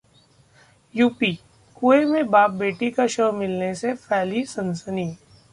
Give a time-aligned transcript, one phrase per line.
[0.95, 1.37] UP
[1.81, 5.09] कुएं में बाप-बेटी का शव मिलने से फैली सनसनी